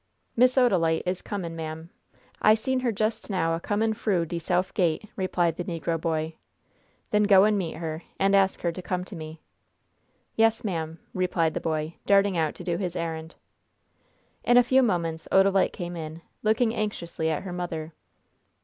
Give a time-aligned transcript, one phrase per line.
[0.35, 1.91] "Miss Odalite is comin', ma'am.
[2.41, 6.33] I seen her just now a comin' froo de souf gate," replied the negro boy.
[7.11, 9.41] "Then go and meet her, and ask her to come to me."
[10.35, 13.35] "Yes, ma'am," replied the boy, darting out to do his errand.
[14.43, 17.93] In a few moments Odalite came in, looking anxiously at her mother.